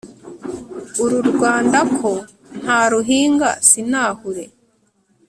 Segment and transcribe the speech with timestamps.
[1.03, 2.09] uru rwanda ko
[2.61, 4.43] nta ruhinga sinahure